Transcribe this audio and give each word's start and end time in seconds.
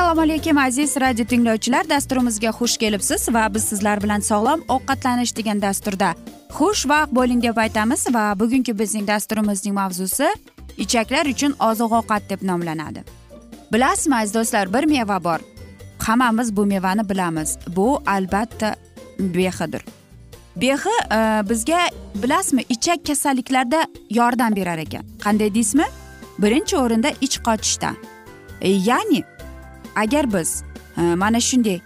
assalomu 0.00 0.20
alaykum 0.20 0.58
aziz 0.58 0.96
radio 0.96 1.24
tinglovchilar. 1.24 1.88
Dasturimizga 1.88 2.48
xush 2.48 2.76
kelibsiz 2.76 3.28
va 3.34 3.54
biz 3.54 3.64
sizlar 3.64 4.02
bilan 4.02 4.20
sog'lom 4.20 4.60
ovqatlanish 4.68 5.36
degan 5.36 5.60
dasturda 5.62 6.14
xushvaqt 6.56 7.12
bo'ling 7.18 7.42
deb 7.42 7.56
aytamiz 7.56 8.06
va 8.14 8.22
bugungi 8.40 8.78
bizning 8.78 9.06
dasturimizning 9.08 9.74
mavzusi 9.74 10.28
ichaklar 10.84 11.26
uchun 11.26 11.52
oziq 11.68 11.92
ovqat 11.98 12.30
deb 12.30 12.40
nomlanadi. 12.50 13.04
Bilasizmi 13.72 14.16
aziz 14.16 14.34
do'stlar 14.34 14.72
bir 14.74 14.84
meva 14.84 15.24
bor. 15.24 15.40
Hammamiz 16.06 16.56
bu 16.56 16.66
mevani 16.66 17.08
bilamiz. 17.08 17.58
Bu 17.76 18.02
albatta 18.06 18.74
behidir. 19.18 19.82
Behi 20.56 20.94
e, 21.12 21.18
bizga 21.50 21.80
bilasizmi 22.14 22.62
ichak 22.68 23.06
kasalliklarida 23.06 23.84
yordam 24.10 24.56
berar 24.56 24.78
ekan. 24.78 25.04
Qanday 25.24 25.54
deysizmi? 25.54 25.84
Birinchi 26.38 26.76
o'rinda 26.76 27.10
ich 27.20 27.38
qochishda 27.38 27.90
e, 28.60 28.68
ya'ni 28.68 29.24
agar 29.96 30.32
biz 30.32 30.62
e, 30.96 31.02
mana 31.14 31.40
shunday 31.40 31.80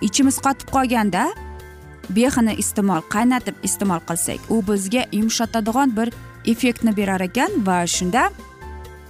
ichimiz 0.00 0.38
qotib 0.38 0.68
qolganda 0.76 1.28
behini 2.10 2.54
iste'mol 2.62 3.02
qaynatib 3.14 3.54
iste'mol 3.62 4.00
qilsak 4.08 4.50
u 4.50 4.62
bizga 4.68 5.06
yumshatadigan 5.12 5.96
bir 5.96 6.12
effektni 6.44 6.96
berar 6.96 7.20
ekan 7.20 7.50
va 7.66 7.86
shunda 7.86 8.30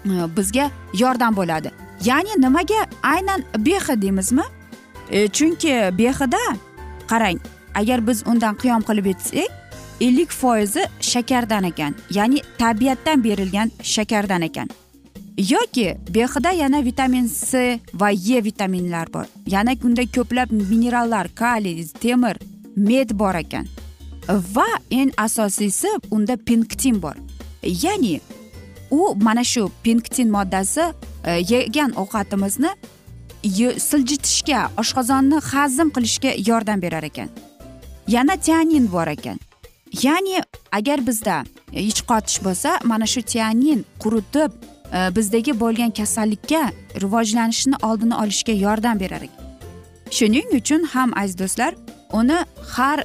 e, 0.04 0.10
bizga 0.36 0.70
yordam 0.94 1.36
bo'ladi. 1.36 1.70
Ya'ni 2.04 2.40
nimaga 2.42 2.86
aynan 3.02 3.44
behi 3.58 4.02
deymizmi? 4.02 4.42
E, 5.10 5.28
chunki 5.28 5.72
behida 5.98 6.42
qarang 7.08 7.38
agar 7.74 8.06
biz 8.06 8.22
undan 8.26 8.54
qiyom 8.62 8.82
qilib 8.88 9.06
yetsak 9.12 9.50
ellik 10.00 10.30
foizi 10.30 10.82
shakardan 11.00 11.64
ekan 11.64 11.94
ya'ni 12.10 12.40
tabiatdan 12.58 13.24
berilgan 13.24 13.70
shakardan 13.82 14.42
ekan. 14.42 14.68
Yoki 15.38 15.97
behida 16.14 16.50
yana 16.52 16.84
vitamin 16.84 17.28
c 17.28 17.80
va 17.94 18.10
e 18.12 18.44
vitaminlar 18.44 19.12
bor. 19.12 19.26
Yana 19.47 19.74
unda 19.84 20.02
ko'plab 20.02 20.50
minerallar 20.50 21.28
kaliy 21.34 21.86
temir 22.00 22.36
med 22.76 23.10
bor 23.19 23.34
ekan. 23.34 23.66
Va 24.28 24.66
eng 24.91 25.12
asosiysi 25.16 25.88
unda 26.10 26.36
pinktin 26.36 27.02
bor. 27.02 27.14
Ya'ni 27.62 28.20
u 28.91 29.14
mana 29.14 29.44
shu 29.44 29.70
pinktin 29.82 30.30
moddasi 30.30 30.92
e, 31.24 31.30
yegan 31.30 31.92
ovqatimizni 31.97 32.70
siljitishga 33.78 34.70
oshqozonni 34.76 35.41
hazm 35.41 35.88
qilishga 35.91 36.32
yordam 36.47 36.82
berar 36.82 37.03
ekan. 37.03 37.28
Yana 38.08 38.36
tianin 38.36 38.92
bor 38.92 39.06
ekan. 39.06 39.38
Ya'ni 40.03 40.42
agar 40.72 41.06
bizda 41.06 41.44
ich 41.72 42.03
qotish 42.03 42.41
bo'lsa 42.44 42.80
mana 42.84 43.06
shu 43.06 43.22
tianin 43.22 43.84
quritib 43.98 44.50
Э, 44.92 45.16
bizdagi 45.16 45.60
bo'lgan 45.60 45.91
kasallikka 45.91 46.70
rivojlanishini 47.00 47.74
oldini 47.82 48.14
olishga 48.14 48.52
yordam 48.52 49.00
berar 49.00 49.22
ekan. 49.22 49.47
Shuning 50.10 50.48
uchun 50.54 50.82
ham 50.82 51.10
aziz 51.19 51.38
do'stlar 51.38 51.74
uni 52.12 52.38
har 52.74 53.04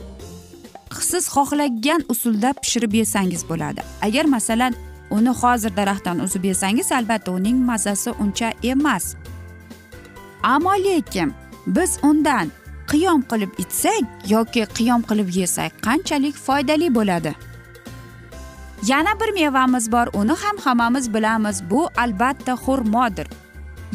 siz 0.99 1.27
xohlagan 1.27 2.01
usulda 2.09 2.53
pishirib 2.53 2.93
yesangiz 2.93 3.49
bo'ladi. 3.49 3.81
Agar 4.01 4.25
masalan 4.25 4.73
uni 5.11 5.29
hozir 5.29 5.75
daraxtdan 5.75 6.19
uzib 6.19 6.43
yesangiz 6.43 6.91
albatta 6.91 7.31
uning 7.31 7.57
mazasi 7.65 8.11
uncha 8.11 8.53
emas. 8.63 9.15
Ammo 10.43 10.73
lekin 10.73 11.33
biz 11.67 11.99
undan 12.03 12.47
qiyom 12.91 13.21
qilib 13.31 13.51
ichsak 13.63 14.03
yoki 14.29 14.63
qiyom 14.77 15.01
qilib 15.09 15.29
yesak 15.35 15.71
qanchalik 15.87 16.35
foydali 16.35 16.95
bo'ladi? 16.95 17.35
Yana 18.87 19.19
bir 19.19 19.33
mevamiz 19.41 19.91
bor 19.91 20.07
uni 20.13 20.31
ham 20.31 20.57
hammamiz 20.57 21.13
bilamiz. 21.13 21.63
Bu 21.69 21.89
albatta 21.97 22.51
xurmodir. 22.51 23.27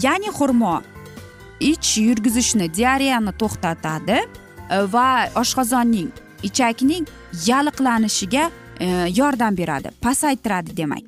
Ya'ni 0.03 0.27
xurmo 0.27 0.83
ich 1.61 1.99
yurgizishni 1.99 2.75
diareyani 2.75 3.33
to'xtatadi 3.41 4.19
e, 4.71 4.77
va 4.93 5.29
oshqozonning 5.35 6.11
ichakning 6.43 7.07
yalliqlanishiga 7.47 8.51
e, 8.81 8.87
yordam 9.17 9.57
beradi 9.57 9.91
pasaytiradi 10.01 10.77
demak. 10.77 11.05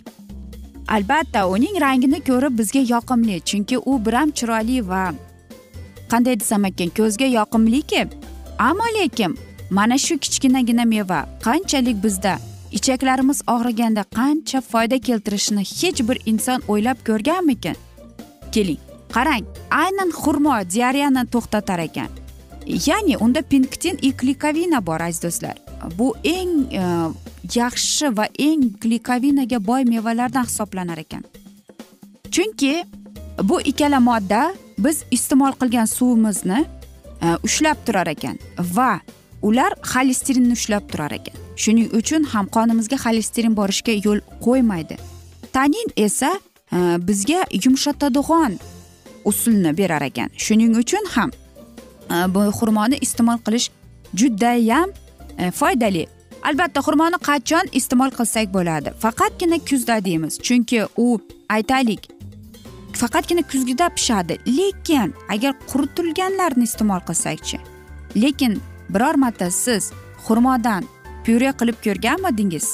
Albatta 0.89 1.49
uning 1.49 1.81
rangini 1.81 2.21
ko'rib 2.21 2.59
bizga 2.59 2.81
yoqimli 2.95 3.41
chunki 3.41 3.79
u 3.79 4.07
biram 4.07 4.31
chiroyli 4.31 4.89
va 4.89 5.13
qanday 6.11 6.41
desam 6.41 6.65
ekan 6.65 6.91
ko'zga 6.99 7.27
yoqimliki. 7.39 8.09
Ammo 8.59 8.87
lekin 9.01 9.39
mana 9.71 9.99
shu 9.99 10.19
kichkinagina 10.19 10.85
meva 10.85 11.21
qanchalik 11.45 12.05
bizda 12.05 12.39
ichaklarimiz 12.73 13.43
og'riganda 13.55 14.05
qancha 14.19 14.61
foyda 14.61 14.99
keltirishini 14.99 15.65
hech 15.65 16.03
bir 16.09 16.19
inson 16.27 16.63
o'ylab 16.69 16.99
ko'rganmikin? 17.09 17.77
Keling 18.53 18.81
qarang 19.15 19.45
aynan 19.71 20.11
xurmo 20.21 20.55
diareyani 20.75 21.25
to'xtatar 21.33 21.81
ekan. 21.89 22.11
Ya'ni 22.87 23.17
unda 23.17 23.43
pinktin 23.43 23.99
и 24.03 24.13
klikovina 24.13 24.87
bor 24.87 25.01
aziz 25.01 25.23
do'stlar. 25.23 25.57
Bu 25.99 26.13
eng 26.25 26.53
e, 26.73 26.85
yaxshi 27.55 28.17
va 28.17 28.27
eng 28.39 28.63
klikovinaga 28.83 29.59
boy 29.67 29.85
mevalardan 29.85 30.45
hisoblanar 30.45 30.99
ekan. 30.99 31.25
Chunki 32.31 32.85
bu 33.43 33.61
ikkala 33.61 34.01
modda 34.01 34.43
biz 34.79 35.05
iste'mol 35.11 35.57
qilgan 35.61 35.87
suvimizni 35.87 36.61
e, 37.23 37.27
ushlab 37.43 37.79
turar 37.87 38.07
ekan 38.07 38.37
va 38.77 39.01
ular 39.43 39.73
xolesterinni 39.93 40.53
ushlab 40.53 40.91
turar 40.93 41.15
ekan. 41.21 41.48
Shuning 41.63 41.89
uchun 41.99 42.23
ham 42.33 42.47
qonimizga 42.57 42.97
xolesterin 43.05 43.55
borishga 43.61 43.95
yo'l 44.07 44.21
qo'ymaydi. 44.47 44.97
Tanin 45.55 45.89
esa 46.07 46.31
e, 46.73 46.79
bizga 47.09 47.41
yumshatadigan 47.65 48.59
usulni 49.31 49.73
berar 49.79 50.03
ekan. 50.11 50.29
Shuning 50.45 50.77
uchun 50.83 51.05
ham 51.15 51.31
e, 52.11 52.17
bu 52.35 52.41
xurmoni 52.59 53.01
iste'mol 53.07 53.41
qilish 53.47 53.71
judayam 54.21 54.89
e, 55.39 55.51
foydali. 55.61 56.05
Albatta 56.49 56.81
xurmoni 56.87 57.19
qachon 57.29 57.73
iste'mol 57.79 58.15
qilsak 58.19 58.53
bo'ladi? 58.57 58.95
Faqatgina 59.05 59.59
kuzda 59.69 59.97
deymiz. 60.05 60.39
Chunki 60.47 60.85
u 60.97 61.09
aytaylik 61.57 62.03
faqatgina 63.01 63.43
kuzgida 63.51 63.87
pishadi. 63.97 64.35
Lekin 64.59 65.11
agar 65.35 65.53
quritilganlarni 65.71 66.65
iste'mol 66.71 67.03
qilsakchi 67.09 67.59
lekin 68.17 68.61
biror 68.89 69.15
marta 69.15 69.51
siz 69.51 69.93
xurmodan 70.27 70.85
pyure 71.29 71.51
qilib 71.61 71.77
ko'rganmidingiz? 71.85 72.67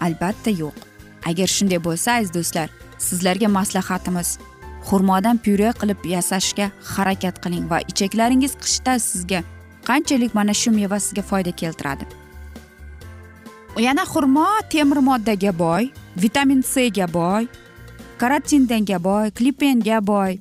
Albatta 0.00 0.50
yo'q. 0.50 0.76
Agar 1.28 1.48
shunday 1.56 1.80
bo'lsa 1.86 2.14
aziz 2.18 2.30
do'stlar 2.36 2.68
sizlarga 3.06 3.48
maslahatimiz 3.56 4.28
xurmodan 4.88 5.36
pyure 5.44 5.72
qilib 5.80 6.06
yasashga 6.14 6.70
harakat 6.92 7.42
qiling 7.44 7.66
va 7.72 7.82
ichaklaringiz 7.92 8.54
qishda 8.62 8.94
sizga 9.08 9.40
qanchalik 9.88 10.32
mana 10.38 10.54
shu 10.60 10.72
meva 10.78 11.00
sizga 11.04 11.26
foyda 11.30 11.52
keltiradi? 11.60 12.08
Yana 13.86 14.04
xurmo 14.12 14.48
temir 14.72 15.04
moddaga 15.10 15.52
boy 15.62 15.92
vitamin 16.24 16.62
c 16.72 16.88
ga 16.98 17.12
boy 17.18 17.44
karotinga 18.20 18.98
boy 19.08 19.30
klipenga 19.38 20.00
boy 20.12 20.32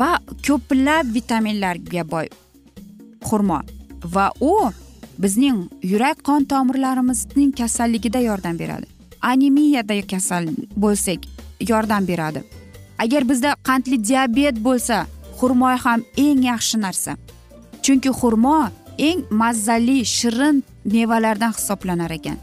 va 0.00 0.10
ko'plab 0.46 1.14
vitaminlarga 1.16 2.10
boy 2.12 2.26
xurmo 3.28 3.58
va 4.14 4.26
u 4.52 4.54
bizning 5.18 5.68
yurak 5.82 6.24
qon 6.24 6.44
tomirlarimizning 6.44 7.52
kasalligida 7.52 8.18
yordam 8.18 8.58
beradi. 8.58 8.86
Anemiyada 9.22 10.06
kasal 10.06 10.46
bo'lsak 10.76 11.18
yordam 11.68 12.08
beradi. 12.08 12.42
Agar 12.98 13.28
bizda 13.28 13.54
qandli 13.68 14.04
diabet 14.08 14.56
bo'lsa 14.64 15.06
xurmo 15.38 15.66
ham 15.84 16.00
eng 16.16 16.42
yaxshi 16.42 16.80
narsa. 16.80 17.16
Chunki 17.82 18.10
xurmo 18.20 18.68
eng 18.98 19.20
mazali 19.30 20.04
shirin 20.04 20.64
mevalardan 20.84 21.52
hisoblanar 21.52 22.10
ekan. 22.10 22.38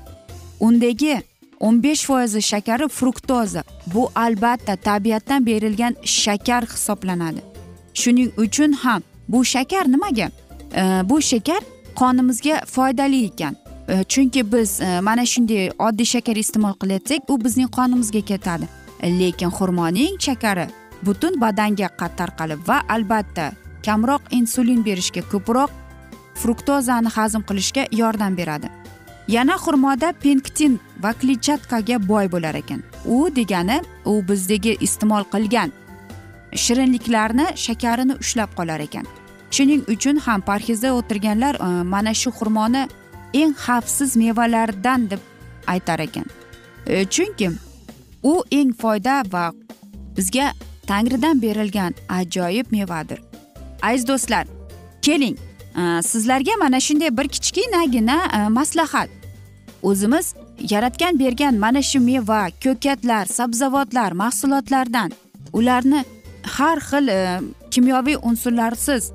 Undagi 0.60 1.22
o'n 1.60 1.84
besh 1.84 2.06
foizi 2.06 2.42
shakari 2.42 2.88
fruktoza. 2.88 3.64
Bu 3.94 4.10
albatta 4.16 4.76
tabiatdan 4.76 5.46
berilgan 5.46 5.96
shakar 6.04 6.64
hisoblanadi. 6.74 7.42
Shuning 7.94 8.32
uchun 8.38 8.72
ham 8.74 9.02
bu 9.28 9.46
shakar 9.46 9.92
nimaga? 9.92 10.30
E, 10.76 10.82
bu 11.10 11.22
shakar 11.22 11.62
qonimizga 11.96 12.62
foydali 12.66 13.26
ekan. 13.26 13.56
E, 13.88 14.04
chunki 14.04 14.44
biz 14.52 14.82
e, 14.82 15.00
mana 15.02 15.26
shunday 15.26 15.70
oddiy 15.80 16.06
shakar 16.06 16.38
iste'mol 16.44 16.76
qilayotsak 16.82 17.30
u 17.30 17.38
bizning 17.46 17.70
qonimizga 17.78 18.22
ketadi. 18.32 18.68
Lekin 19.04 19.52
xurmoning 19.58 20.20
shakari 20.20 20.68
butun 21.06 21.40
badanga 21.42 21.90
tarqalib 22.20 22.68
va 22.68 22.82
albatta 22.90 23.52
kamroq 23.86 24.22
insulin 24.32 24.86
berishga 24.86 25.22
ko'proq 25.32 25.70
fruktozani 26.42 27.10
hazm 27.18 27.42
qilishga 27.50 27.88
yordam 27.92 28.38
beradi. 28.38 28.70
Yana 29.28 29.56
xurmoda 29.58 30.14
penktin 30.24 30.80
va 31.04 31.14
kletchatkaga 31.14 31.98
boy 32.08 32.28
bo'lar 32.32 32.56
ekan. 32.56 32.84
U 33.06 33.30
degani 33.36 33.82
u 34.06 34.22
bizdagi 34.28 34.78
iste'mol 34.88 35.24
qilgan 35.34 35.72
shirinliklarni 36.64 37.48
shakarini 37.66 38.18
ushlab 38.24 38.50
qolar 38.58 38.80
ekan. 38.80 39.06
Shuning 39.52 39.84
uchun 39.88 40.18
ham 40.18 40.42
parhezda 40.42 40.94
o'tirganlar 40.94 41.56
e, 41.56 41.84
mana 41.84 42.14
shu 42.14 42.30
xurmoni 42.30 42.88
eng 43.34 43.54
xavfsiz 43.66 44.16
mevalardan 44.16 45.10
deb 45.10 45.20
aytar 45.68 46.00
ekan. 46.00 46.26
E, 46.88 47.06
chunki 47.06 47.52
u 48.24 48.44
eng 48.52 48.74
foyda 48.82 49.24
va 49.32 49.52
bizga 50.18 50.52
tangridan 50.88 51.42
berilgan 51.42 51.94
ajoyib 52.10 52.72
mevadir. 52.72 53.20
Aziz 53.82 54.08
do'stlar 54.08 54.46
keling 55.02 55.38
e, 55.78 56.02
sizlarga 56.02 56.58
mana 56.60 56.80
shunday 56.80 57.18
bir 57.18 57.28
kichkinagina 57.28 58.50
maslahat. 58.50 59.10
O'zimiz 59.84 60.34
yaratgan 60.60 61.20
bergan 61.20 61.56
mana 61.56 61.82
shu 61.82 62.00
meva 62.00 62.48
ko'katlar 62.64 63.26
sabzavotlar 63.26 64.12
mahsulotlardan 64.12 65.12
ularni 65.54 66.04
har 66.58 66.80
xil 66.90 67.08
kimyoviy 67.72 68.18
unsurlarsiz 68.24 69.12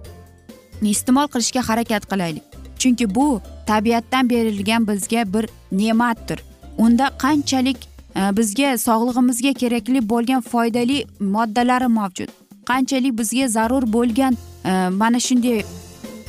iste'mol 0.89 1.27
qilishga 1.33 1.69
harakat 1.69 2.07
qilaylik. 2.11 2.43
Chunki 2.79 3.15
bu 3.15 3.41
tabiatdan 3.67 4.31
berilgan 4.31 4.89
bizga 4.89 5.33
bir 5.35 5.49
ne'matdir. 5.73 6.39
Unda 6.79 7.11
qanchalik 7.19 7.77
e, 8.17 8.21
bizga 8.37 8.79
sog'lig'imizga 8.79 9.53
kerakli 9.53 10.09
bo'lgan 10.09 10.41
foydali 10.41 11.05
moddalari 11.21 11.89
mavjud. 11.99 12.29
Qanchalik 12.71 13.19
bizga 13.19 13.49
zarur 13.49 13.93
bo'lgan 13.93 14.37
e, 14.65 14.73
mana 14.89 15.21
shunday 15.21 15.63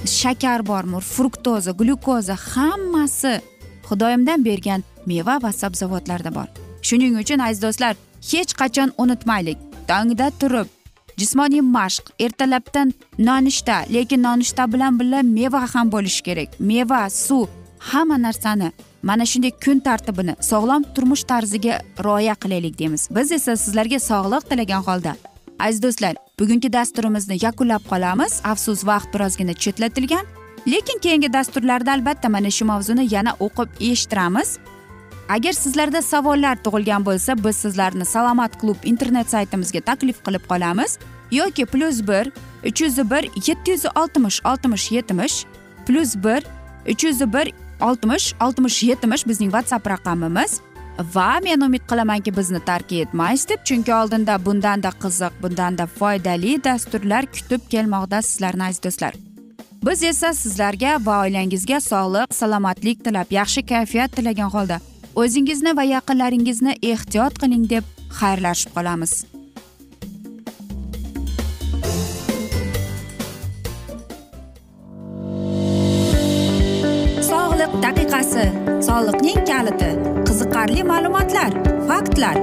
shakar 0.05 0.67
bormi 0.67 0.99
fruktoza 0.99 1.71
glyukoza 1.71 2.35
hammasi 2.35 3.41
xudoyimdan 3.89 4.45
bergan 4.45 4.83
meva 5.05 5.39
va 5.43 5.51
sabzavotlarda 5.51 6.35
bor. 6.35 6.47
Shuning 6.81 7.17
uchun 7.23 7.39
aziz 7.39 7.61
do'stlar 7.61 7.95
hech 8.31 8.51
qachon 8.61 8.89
unutmaylik. 8.97 9.57
Tongda 9.87 10.31
turib 10.39 10.67
jismoniy 11.21 11.63
mashq 11.77 12.13
ertalabdan 12.25 12.93
nonushta 13.29 13.75
lekin 13.95 14.23
nonushta 14.27 14.63
bilan 14.73 14.99
birga 14.99 15.21
meva 15.37 15.61
ham 15.73 15.91
bo'lishi 15.95 16.21
kerak. 16.27 16.49
Meva 16.59 17.01
suv 17.09 17.47
hamma 17.89 18.17
narsani 18.27 18.71
mana 19.09 19.25
shunday 19.31 19.53
kun 19.65 19.79
tartibini 19.87 20.33
sog'lom 20.51 20.83
turmush 20.95 21.23
tarziga 21.31 21.81
rioya 22.05 22.35
qilaylik 22.43 22.75
deymiz. 22.79 23.03
Biz 23.15 23.31
esa 23.37 23.57
sizlarga 23.63 23.99
sog'liq 24.09 24.43
tilagan 24.49 24.83
holda 24.87 25.13
aziz 25.65 25.81
do'stlar 25.85 26.15
bugungi 26.39 26.73
dasturimizni 26.73 27.37
yakunlab 27.45 27.83
qolamiz. 27.91 28.41
Afsus 28.51 28.85
vaqt 28.91 29.09
birozgina 29.13 29.53
chetlatilgan 29.63 30.25
lekin 30.73 30.99
keyingi 31.03 31.33
dasturlarda 31.33 31.91
albatta 31.97 32.29
mana 32.29 32.51
shu 32.57 32.65
mavzuni 32.71 33.07
yana 33.15 33.31
o'qib 33.45 33.69
eshittiramiz. 33.91 34.49
Agar 35.31 35.53
sizlarda 35.55 36.01
savollar 36.01 36.57
tug'ilgan 36.63 37.05
bo'lsa 37.05 37.35
biz 37.43 37.55
sizlarni 37.55 38.05
salomat 38.05 38.57
klub 38.61 38.79
internet 38.83 39.29
saytimizga 39.29 39.81
taklif 39.89 40.17
qilib 40.25 40.43
qolamiz. 40.51 40.97
Yoki 41.31 41.65
plyus 41.65 42.01
bir 42.07 42.31
uch 42.69 42.81
yuz 42.81 42.97
bir 43.11 43.23
yetti 43.47 43.71
yuz 43.71 43.85
oltmish 43.95 44.41
oltmish 44.45 44.91
yetmish 44.91 45.45
plyus 45.87 46.15
bir 46.15 46.41
uch 46.91 47.03
yuz 47.03 47.21
bir 47.33 47.53
oltmish 47.81 48.33
oltmish 48.41 48.83
yetmish 48.83 49.27
bizning 49.27 49.51
whatsapp 49.51 49.87
raqamimiz. 49.87 50.59
Va 51.13 51.39
men 51.43 51.61
umid 51.61 51.83
qilamanki 51.89 52.37
bizni 52.37 52.59
tark 52.65 52.91
etmaysiz 52.91 53.49
deb 53.49 53.63
chunki 53.63 53.93
oldinda 53.93 54.45
bundanda 54.45 54.91
qiziq 55.03 55.33
bundanda 55.43 55.85
foydali 55.87 56.63
dasturlar 56.63 57.25
kutib 57.25 57.61
kelmoqda 57.69 58.21
sizlarni 58.21 58.63
aziz 58.63 58.83
do'stlar. 58.83 59.13
Biz 59.85 60.03
esa 60.03 60.33
sizlarga 60.33 60.97
va 61.05 61.21
oilangizga 61.23 61.79
sog'lik 61.79 62.33
salomatlik 62.33 63.03
tilab 63.05 63.29
yaxshi 63.39 63.65
kayfiyat 63.65 64.11
tilagan 64.17 64.49
holda 64.55 64.77
o'zingizni 65.15 65.75
va 65.77 65.83
yaqinlaringizni 65.95 66.73
ehtiyot 66.93 67.37
qiling 67.41 67.69
deb 67.75 67.83
xayrlashib 68.19 68.73
qolamiz. 68.77 69.13
Daqiqasi 77.81 78.43
soliqning 78.87 79.39
kaliti 79.49 79.89
qiziqarli 80.27 80.83
ma'lumotlar 80.91 81.51
faktlar. 81.89 82.37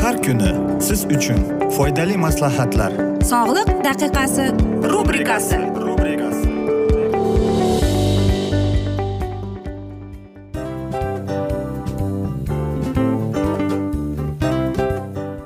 Har 0.00 0.16
kuni 0.26 0.50
siz 0.86 1.04
uchun 1.16 1.40
foydali 1.76 2.16
maslahatlar. 2.26 2.92
Sog'liq 3.32 3.70
daqiqasi 3.88 4.46
rubrikasi 4.92 5.58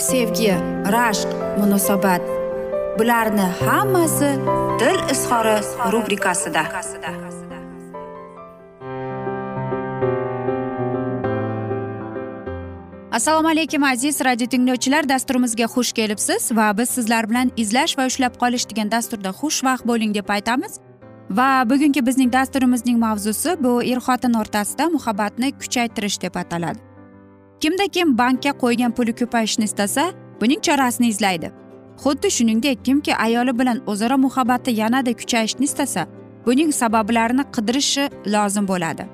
sevgi 0.00 0.52
rashq 0.96 1.28
munosabat. 1.60 2.22
Bularni 2.98 3.46
hammasi 3.60 4.30
dil 4.80 4.98
izhori 5.12 5.56
rubrikasida. 5.92 6.62
Assalomu 13.12 13.48
alaykum 13.48 13.84
aziz 13.84 14.20
radio 14.24 14.46
tinglovchilar. 14.46 15.08
Dasturimizga 15.08 15.64
xush 15.64 15.92
kelibsiz 15.92 16.52
va 16.52 16.78
biz 16.78 16.90
sizlar 16.90 17.30
bilan 17.30 17.50
izlash 17.56 17.98
va 17.98 18.06
ushlab 18.06 18.36
qolish 18.42 18.68
degan 18.70 18.90
dasturda 18.90 19.28
xushvaqt 19.40 19.84
bo'ling 19.86 20.14
deb 20.14 20.28
aytamiz. 20.28 20.78
Va 21.30 21.64
bugungi 21.70 22.06
bizning 22.06 22.32
dasturimizning 22.32 22.98
mavzusi 22.98 23.56
bu 23.64 23.82
er 23.82 23.98
xotin 24.06 24.34
o'rtasida 24.42 24.88
muhabbatni 24.96 25.52
kuchaytirish 25.52 26.22
deb 26.22 26.34
ataladi. 26.34 26.89
Kimda 27.60 27.88
kim 27.88 28.18
bankka 28.18 28.50
qo'ygan 28.62 28.92
puli 28.96 29.12
ko'payishni 29.12 29.64
istasa 29.64 30.12
buning 30.40 30.60
chorasini 30.60 31.08
izlaydi. 31.08 31.50
Xuddi 32.02 32.30
shuningdek 32.30 32.84
kimki 32.84 33.16
ayoli 33.16 33.58
bilan 33.58 33.82
o'zaro 33.86 34.18
muhabbati 34.18 34.70
yanada 34.70 35.12
kuchayishni 35.12 35.64
istasa 35.64 36.06
buning 36.46 36.72
sabablarini 36.72 37.44
qidirishi 37.54 38.04
lozim 38.26 38.68
bo'ladi. 38.68 39.04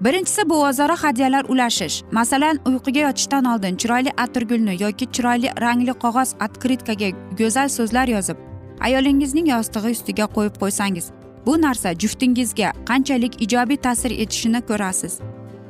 Birinchisi 0.00 0.50
bu 0.50 0.56
o'zaro 0.66 0.96
hadyalar 0.96 1.44
ulashish. 1.52 2.02
Masalan 2.12 2.56
uyquga 2.66 3.00
yotishdan 3.00 3.44
oldin 3.44 3.76
chiroyli 3.76 4.10
atirgulni 4.16 4.82
yoki 4.82 5.06
chiroyli 5.14 5.48
rangli 5.60 5.94
qog'oz 6.04 6.30
otkritkaga 6.44 7.08
go'zal 7.38 7.68
so'zlar 7.68 8.08
yozib 8.08 8.36
ayolingizning 8.80 9.48
yostig'i 9.54 9.90
ustiga 9.96 10.26
qo'yib 10.36 10.54
qo'ysangiz 10.62 11.06
bu 11.46 11.52
narsa 11.62 11.90
juftingizga 12.02 12.70
qanchalik 12.88 13.42
ijobiy 13.44 13.76
ta'sir 13.86 14.10
etishini 14.10 14.60
ko'rasiz. 14.70 15.14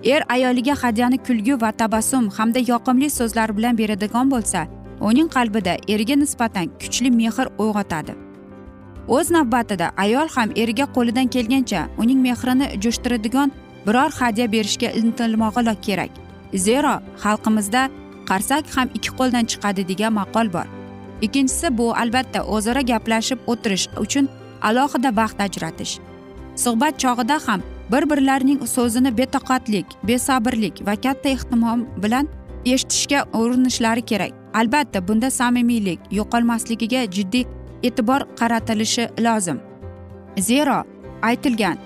Er 0.04 0.22
ayoliga 0.28 0.74
hadyani 0.82 1.18
kulgi 1.18 1.60
va 1.60 1.72
tabassum 1.72 2.30
hamda 2.30 2.58
yoqimli 2.58 3.10
so'zlar 3.10 3.56
bilan 3.56 3.78
beradigan 3.78 4.30
bo'lsa 4.30 4.66
uning 5.00 5.28
qalbida 5.36 5.76
erga 5.88 6.16
nisbatan 6.16 6.66
kuchli 6.80 7.10
mehr 7.10 7.46
uyg'otadi. 7.58 8.12
O'z 9.08 9.30
navbatida 9.30 9.90
ayol 9.96 10.28
ham 10.36 10.50
eriga 10.56 10.86
qo'lidan 10.96 11.28
kelgancha 11.34 11.88
uning 11.98 12.20
mehrini 12.26 12.66
jo'shtiradigan 12.82 13.52
biror 13.86 14.10
hadya 14.20 14.52
berishga 14.52 14.88
intilmog'i 15.00 15.74
kerak. 15.86 16.10
Zero 16.54 16.94
xalqimizda 17.22 17.82
qarsak 18.28 18.64
ham 18.76 18.88
ikki 18.96 19.10
qo'ldan 19.18 19.44
chiqadi 19.50 19.88
degan 19.88 20.12
maqol 20.20 20.52
bor. 20.52 20.66
Ikkinchisi 21.22 21.78
bu 21.78 21.86
albatta 22.02 22.40
o'zaro 22.54 22.82
gaplashib 22.90 23.38
o'tirish 23.46 23.86
uchun 24.04 24.28
alohida 24.68 25.10
vaqt 25.20 25.40
ajratish. 25.46 25.94
Suhbat 26.64 26.94
chog'ida 27.02 27.36
ham 27.46 27.60
bir 27.92 28.10
birlarining 28.10 28.66
so'zini 28.66 29.18
betoqatlik 29.18 29.86
besabrlik 30.08 30.86
va 30.86 30.94
katta 30.96 31.28
ehtimom 31.28 31.86
bilan 32.02 32.28
eshitishga 32.64 33.24
urinishlari 33.32 34.02
kerak. 34.02 34.32
Albatta 34.54 35.08
bunda 35.08 35.30
samimiylik 35.30 36.00
yo'qolmasligiga 36.10 37.02
jiddiy 37.16 37.44
e'tibor 37.82 38.20
qaratilishi 38.40 39.08
lozim. 39.24 39.58
Zero 40.38 40.84
aytilgan 41.22 41.78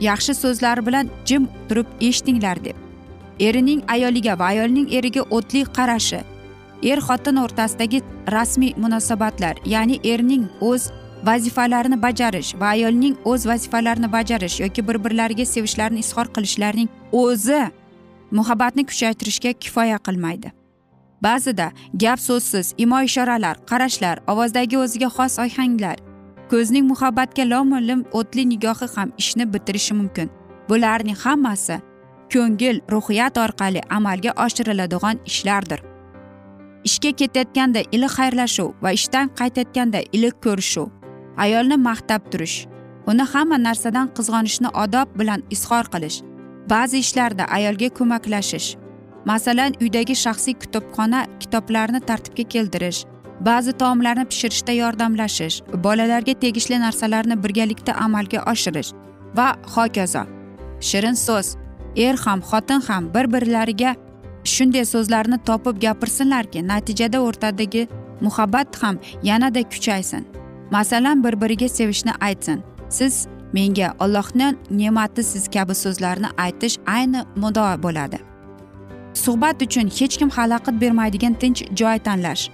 yaxshi 0.00 0.34
so'zlar 0.34 0.86
bilan 0.86 1.10
jim 1.24 1.48
turib 1.68 1.86
eshitinglar 2.00 2.64
deb. 2.64 2.76
Erining 3.40 3.82
ayoliga 3.88 4.38
va 4.38 4.44
ayolning 4.44 4.88
eriga 4.92 5.22
o'tli 5.30 5.64
qarashi. 5.76 6.20
Er 6.82 6.98
xotin 7.08 7.36
o'rtasidagi 7.44 8.02
rasmiy 8.34 8.74
munosabatlar 8.76 9.56
ya'ni 9.66 10.00
erning 10.04 10.44
o'z 10.60 10.90
vazifalarini 11.24 12.02
bajarish 12.02 12.54
va 12.60 12.66
ayolning 12.66 13.16
o'z 13.24 13.46
vazifalarini 13.46 14.12
bajarish 14.12 14.60
yoki 14.60 14.88
bir 14.88 15.04
birlariga 15.04 15.44
sevishlarini 15.44 15.98
izhor 15.98 16.26
qilishlarining 16.34 16.88
o'zi 17.12 17.70
muhabbatni 18.30 18.86
kuchaytirishga 18.86 19.52
kifoya 19.52 19.98
qilmaydi. 19.98 20.52
Ba'zida 21.22 21.72
gap 21.94 22.20
so'zsiz 22.20 22.74
imo 22.78 23.00
ishoralar 23.02 23.56
qarashlar 23.70 24.16
ovozdagi 24.26 24.78
o'ziga 24.78 25.08
xos 25.16 25.38
ohanglar 25.44 25.96
ko'zning 26.50 26.84
muhabbatga 26.92 27.44
lomulim 27.52 28.04
o'tli 28.18 28.48
nigohi 28.52 28.86
ham 28.94 29.12
ishni 29.18 29.52
bitirishi 29.54 29.94
mumkin. 29.94 30.30
Bularning 30.68 31.18
hammasi 31.24 31.80
ko'ngil 32.32 32.80
ruhiyat 32.92 33.38
orqali 33.44 33.80
amalga 33.90 34.32
oshiriladigan 34.44 35.16
ishlardir. 35.30 35.80
Ishga 36.88 37.10
ketayotganda 37.20 37.80
iliq 37.94 38.12
xayrlashuv 38.18 38.68
va 38.82 38.90
ishdan 38.98 39.26
qaytayotganda 39.38 40.00
iliq 40.16 40.36
ko'rishuv 40.44 40.97
ayolni 41.44 41.76
maqtab 41.88 42.22
turish. 42.32 42.56
Uni 43.10 43.24
hamma 43.32 43.58
narsadan 43.66 44.08
qizg'onishni 44.16 44.70
odob 44.84 45.08
bilan 45.20 45.40
izhor 45.54 45.84
qilish. 45.94 46.18
Ba'zi 46.72 46.96
ishlarda 47.04 47.44
ayolga 47.56 47.88
ko'maklashish. 47.98 48.68
Masalan 49.30 49.72
uydagi 49.82 50.14
shaxsiy 50.24 50.54
kutubxona 50.62 51.20
kitoblarni 51.42 52.00
tartibga 52.08 52.44
keltirish 52.54 53.00
ba'zi 53.40 53.72
taomlarni 53.72 54.24
pishirishda 54.30 54.72
yordamlashish 54.72 55.56
bolalarga 55.84 56.34
tegishli 56.44 56.78
narsalarni 56.84 57.36
birgalikda 57.44 57.92
amalga 58.06 58.42
oshirish 58.52 58.90
va 59.36 59.48
hokazo. 59.74 60.22
Shirin 60.88 61.16
so'z 61.26 61.56
er 61.96 62.16
ham 62.24 62.40
xotin 62.50 62.80
ham 62.88 63.14
bir 63.14 63.26
birlariga 63.34 63.94
shunday 64.54 64.84
so'zlarni 64.94 65.38
topib 65.48 65.80
gapirsinlarki 65.84 66.66
natijada 66.72 67.18
o'rtadagi 67.26 67.88
muhabbat 68.20 68.82
ham 68.82 68.98
yanada 69.22 69.62
kuchaysin. 69.72 70.22
Masalan 70.70 71.24
bir 71.24 71.40
biriga 71.40 71.68
sevishni 71.68 72.12
aytsin. 72.20 72.62
Siz 72.88 73.26
menga 73.52 73.94
ollohni 73.98 74.54
ne'mati 74.70 75.22
siz 75.22 75.48
kabi 75.48 75.74
so'zlarni 75.74 76.28
aytish 76.36 76.76
ayni 76.86 77.20
muddao 77.36 77.82
bo'ladi. 77.82 78.18
Suhbat 79.14 79.62
uchun 79.62 79.86
hech 79.98 80.16
kim 80.18 80.30
xalaqit 80.36 80.80
bermaydigan 80.80 81.34
tinch 81.34 81.60
joy 81.80 81.98
tanlash. 81.98 82.50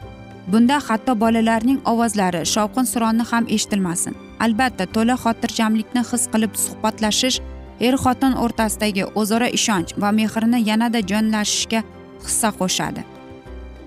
Bunda 0.53 0.77
hatto 0.89 1.21
bolalarning 1.21 1.81
ovozlari 1.93 2.43
shovqin 2.55 2.87
suronni 2.93 3.25
ham 3.31 3.45
eshitilmasin. 3.49 4.15
Albatta 4.45 4.85
to'la 4.95 5.15
xotirjamlikni 5.25 6.03
his 6.11 6.25
qilib 6.33 6.53
suhbatlashish 6.65 7.39
er 7.81 7.95
xotin 8.05 8.33
o'rtasidagi 8.45 9.05
o'zaro 9.21 9.49
ishonch 9.59 9.91
va 10.03 10.11
mehrni 10.21 10.59
yanada 10.71 11.01
jonlashishga 11.11 11.81
hissa 12.27 12.51
qo'shadi. 12.61 13.03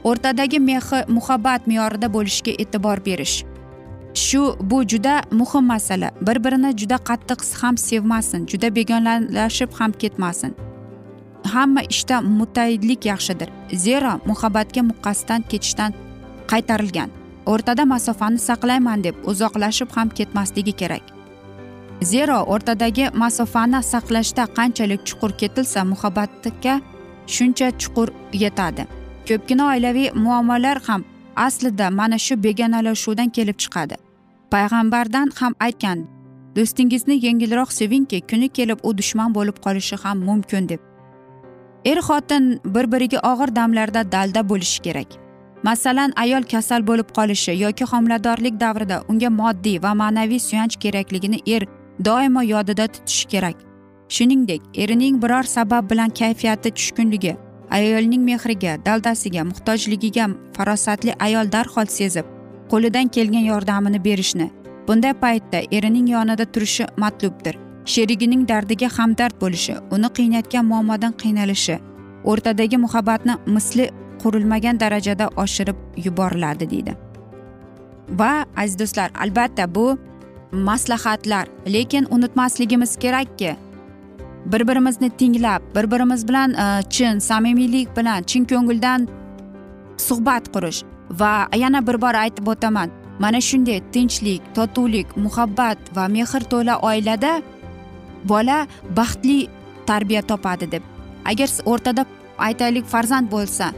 O'rtadagi 0.10 0.60
mehr 0.70 0.84
muhabbat 1.18 1.62
me'yorida 1.70 2.08
bo'lishiga 2.16 2.54
e'tibor 2.64 2.98
berish. 3.08 3.36
Shu 4.18 4.56
bu 4.62 4.88
juda 4.88 5.22
muhim 5.32 5.66
masala. 5.66 6.12
Bir 6.22 6.44
birini 6.44 6.78
juda 6.78 6.96
qattiq 7.10 7.42
ham 7.62 7.78
sevmasin 7.78 8.48
juda 8.52 8.76
begonalashib 8.76 9.72
ham 9.80 9.92
ketmasin. 9.92 10.56
Hamma 11.54 11.82
ishda 11.82 12.22
mutayidlik 12.22 13.06
yaxshidir. 13.06 13.50
Zero 13.74 14.14
muhabbatga 14.26 14.82
muqqasidan 14.82 15.42
ketishdan 15.52 15.94
qaytarilgan. 16.52 17.10
O'rtada 17.46 17.84
masofani 17.86 18.40
saqlayman 18.40 19.04
deb 19.04 19.16
uzoqlashib 19.26 19.90
ham 19.96 20.10
ketmasligi 20.10 20.72
kerak. 20.72 21.06
Zero 22.02 22.38
o'rtadagi 22.54 23.06
masofani 23.14 23.84
saqlashda 23.84 24.44
qanchalik 24.58 25.02
chuqur 25.08 25.32
ketilsa 25.42 25.84
muhabbatga 25.92 26.82
shuncha 27.36 27.68
chuqur 27.82 28.10
yetadi. 28.44 28.84
Ko'pgina 29.28 29.64
oilaviy 29.74 30.10
muammolar 30.26 30.78
ham 30.88 31.02
aslida 31.36 31.88
mana 31.90 32.18
shu 32.18 32.44
begonalashuvdan 32.44 33.30
kelib 33.30 33.58
chiqadi. 33.64 34.07
Payg'ambardan 34.54 35.32
ham 35.40 35.54
aytgan 35.60 36.00
do'stingizni 36.56 37.16
yengilroq 37.26 37.72
sevingki 37.80 38.22
kuni 38.30 38.50
kelib 38.50 38.80
u 38.84 38.98
dushman 38.98 39.34
bo'lib 39.38 39.58
qolishi 39.66 39.96
ham 40.04 40.18
mumkin 40.30 40.70
deb. 40.70 40.80
Er 41.86 42.00
xotin 42.08 42.60
bir 42.76 42.86
biriga 42.92 43.20
og'ir 43.32 43.56
damlarda 43.56 44.12
dalda 44.12 44.42
bo'lishi 44.50 44.82
kerak. 44.82 45.10
Masalan 45.64 46.14
ayol 46.24 46.44
kasal 46.54 46.88
bo'lib 46.90 47.10
qolishi 47.18 47.54
yoki 47.64 47.86
homiladorlik 47.92 48.60
davrida 48.60 48.98
unga 49.10 49.30
moddiy 49.30 49.82
va 49.84 49.94
ma'naviy 50.02 50.40
suyanch 50.40 50.76
kerakligini 50.84 51.40
er 51.56 51.68
doimo 52.06 52.42
yodida 52.54 52.88
tutishi 52.88 53.28
kerak. 53.34 53.58
Shuningdek 54.16 54.62
erining 54.84 55.22
biror 55.24 55.44
sabab 55.44 55.90
bilan 55.92 56.10
kayfiyati 56.10 56.72
tushkunligi 56.78 57.36
ayolning 57.70 58.24
mehriga 58.24 58.78
daldasiga 58.86 59.44
muhtojligiga 59.44 60.30
farosatli 60.56 61.14
ayol 61.20 61.52
darhol 61.52 61.88
sezib 62.00 62.37
qo'lidan 62.72 63.08
kelgan 63.08 63.46
yordamini 63.52 64.04
berishni. 64.04 64.52
Bunday 64.88 65.14
paytda 65.14 65.60
erining 65.72 66.10
yonida 66.10 66.46
turishi 66.46 66.86
matlubdir. 66.98 67.56
Sherigining 67.86 68.48
dardiga 68.50 68.90
hamdard 68.98 69.36
bo'lishi 69.42 69.76
uni 69.92 70.10
qiynayotgan 70.18 70.66
muammodan 70.72 71.14
qiynalishi 71.22 71.80
o'rtadagi 72.32 72.78
muhabbatni 72.86 73.36
misli 73.56 73.86
qurilmagan 74.24 74.80
darajada 74.80 75.30
oshirib 75.44 75.78
yuboriladi 76.06 76.70
deydi. 76.74 76.94
Va 78.20 78.46
aziz 78.58 78.80
do'stlar 78.80 79.10
albatta 79.24 79.76
bu 79.76 79.86
maslahatlar 80.52 81.48
lekin 81.74 82.08
unutmasligimiz 82.10 82.96
kerakki. 82.96 83.56
Bir 84.46 84.68
birimizni 84.68 85.10
tinglab 85.10 85.62
bir 85.76 85.92
birimiz 85.92 86.28
bilan 86.28 86.54
e, 86.54 86.84
chin 86.90 87.20
samimiylik 87.20 87.98
bilan 87.98 88.24
chin 88.24 88.46
ko'ngildan 88.46 89.08
suhbat 89.98 90.54
qurish 90.54 90.84
va 91.10 91.48
yana 91.56 91.88
bir 91.88 92.02
bor 92.02 92.14
aytib 92.14 92.48
o'taman. 92.48 92.90
Mana 93.20 93.42
shunday 93.42 93.82
tinchlik 93.92 94.42
totuvlik 94.56 95.18
muhabbat 95.18 95.78
va 95.96 96.08
mehr 96.08 96.44
to'la 96.52 96.80
oilada 96.90 97.42
bola 98.24 98.68
baxtli 98.98 99.48
tarbiya 99.86 100.22
topadi 100.22 100.72
deb. 100.72 100.84
Agar 101.26 101.50
o'rtada 101.66 102.06
aytaylik 102.38 102.86
farzand 102.86 103.32
bo'lsa 103.32 103.72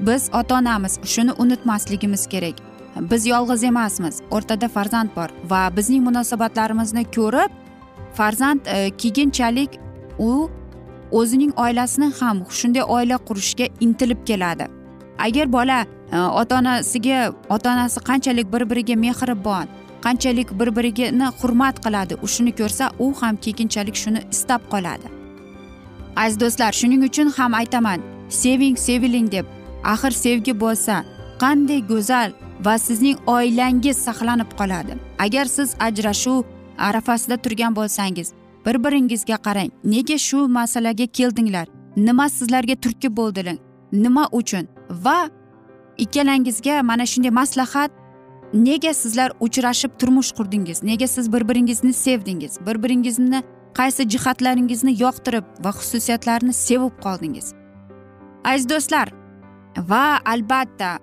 biz 0.00 0.30
ota 0.32 0.54
onamiz 0.58 0.98
shuni 1.04 1.32
unutmasligimiz 1.32 2.26
kerak. 2.26 2.56
Biz 3.00 3.26
yolg'iz 3.26 3.64
emasmiz 3.64 4.22
o'rtada 4.30 4.68
farzand 4.68 5.10
bor 5.16 5.28
va 5.50 5.76
bizning 5.76 6.04
munosabatlarimizni 6.04 7.04
ko'rib 7.16 7.50
farzand 8.14 8.60
e, 8.66 8.90
keyinchalik 8.90 9.70
u 10.18 10.50
o'zining 11.12 11.52
oilasini 11.56 12.12
ham 12.20 12.44
shunday 12.50 12.82
oila 12.82 13.18
qurishga 13.28 13.66
intilib 13.80 14.24
keladi. 14.26 14.66
Agar 15.18 15.52
bola 15.52 15.86
Э, 16.12 16.18
ota 16.18 16.58
onasiga 16.58 17.34
ota 17.50 17.72
onasi 17.72 18.00
qanchalik 18.00 18.52
bir 18.52 18.62
biriga 18.70 18.96
mehribon 18.96 19.66
qanchalik 20.04 20.48
bir 20.60 20.76
birini 20.76 21.26
hurmat 21.40 21.76
qiladi 21.84 22.14
u 22.22 22.26
shuni 22.34 22.52
ko'rsa 22.60 22.90
u 22.98 23.06
ham 23.20 23.36
keyinchalik 23.36 23.96
shuni 24.02 24.20
istab 24.30 24.60
qoladi. 24.72 25.06
Aziz 26.16 26.40
do'stlar 26.40 26.72
shuning 26.80 27.02
uchun 27.08 27.28
ham 27.36 27.52
aytaman 27.60 28.00
seving 28.28 28.76
seviling 28.86 29.32
deb 29.32 29.46
axir 29.92 30.12
sevgi 30.24 30.52
bo'lsa 30.60 30.94
qanday 31.42 31.80
go'zal 31.92 32.30
va 32.66 32.74
sizning 32.86 33.16
oilangiz 33.26 33.96
saqlanib 34.06 34.50
qoladi. 34.60 34.92
Agar 35.18 35.46
siz 35.56 35.74
ajrashuv 35.86 36.42
arafasida 36.78 37.36
turgan 37.36 37.72
bo'lsangiz 37.78 38.28
bir 38.66 38.76
biringizga 38.84 39.36
qarang 39.46 39.70
nega 39.84 40.18
shu 40.18 40.38
masalaga 40.58 41.06
keldinglar? 41.18 41.66
Nima 41.96 42.28
sizlarga 42.28 42.76
turtki 42.82 43.08
bo'ldilar? 43.18 43.56
Nima 43.92 44.24
uchun? 44.32 44.64
Va 44.90 45.18
ikkalangizga 45.98 46.82
mana 46.82 47.06
shunday 47.06 47.30
maslahat. 47.30 47.90
Nega 48.54 48.94
sizlar 48.94 49.32
uchrashib 49.40 49.90
turmush 49.98 50.32
qurdingiz? 50.32 50.82
Nega 50.82 51.06
siz 51.06 51.32
bir 51.32 51.48
biringizni 51.48 51.92
sevdingiz? 51.92 52.58
Bir 52.66 52.82
biringizni 52.82 53.42
qaysi 53.74 54.08
jihatlaringizni 54.12 54.94
yoqtirib 55.02 55.44
va 55.64 55.70
xususiyatlarini 55.78 56.52
sevib 56.52 56.94
qoldingiz? 57.04 57.52
Aziz 58.44 58.68
do'stlar 58.68 59.12
va 59.90 60.18
albatta 60.24 60.98